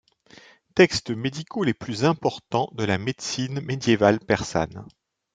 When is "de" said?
2.71-2.83